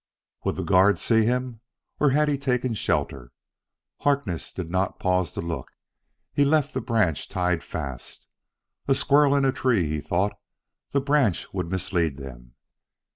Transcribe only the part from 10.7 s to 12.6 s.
the branch would mislead them.